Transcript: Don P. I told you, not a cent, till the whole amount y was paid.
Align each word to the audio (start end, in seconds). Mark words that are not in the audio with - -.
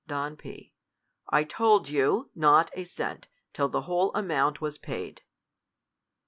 Don 0.07 0.35
P. 0.35 0.73
I 1.29 1.43
told 1.43 1.87
you, 1.87 2.31
not 2.33 2.71
a 2.73 2.85
cent, 2.85 3.27
till 3.53 3.69
the 3.69 3.81
whole 3.81 4.11
amount 4.15 4.59
y 4.59 4.65
was 4.65 4.79
paid. 4.79 5.21